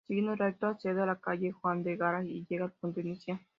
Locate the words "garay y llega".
1.95-2.65